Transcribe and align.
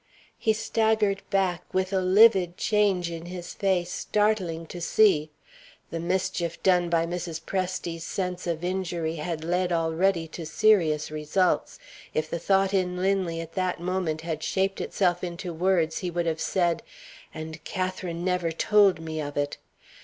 He 0.39 0.51
staggered 0.53 1.21
back 1.29 1.71
with 1.75 1.93
a 1.93 2.01
livid 2.01 2.57
change 2.57 3.11
in 3.11 3.27
his 3.27 3.53
face 3.53 3.91
startling 3.91 4.65
to 4.65 4.81
see. 4.81 5.29
The 5.91 5.99
mischief 5.99 6.57
done 6.63 6.89
by 6.89 7.05
Mrs. 7.05 7.39
Presty's 7.39 8.03
sense 8.03 8.47
of 8.47 8.63
injury 8.63 9.17
had 9.17 9.43
led 9.43 9.71
already 9.71 10.27
to 10.29 10.43
serious 10.43 11.11
results. 11.11 11.77
If 12.15 12.31
the 12.31 12.39
thought 12.39 12.73
in 12.73 12.97
Linley, 12.97 13.41
at 13.41 13.53
that 13.53 13.79
moment, 13.79 14.21
had 14.21 14.41
shaped 14.41 14.81
itself 14.81 15.23
into 15.23 15.53
words, 15.53 15.99
he 15.99 16.09
would 16.09 16.25
have 16.25 16.41
said, 16.41 16.81
"And 17.31 17.63
Catherine 17.63 18.25
never 18.25 18.51
told 18.51 18.99
me 18.99 19.21
of 19.21 19.37
it!" 19.37 19.57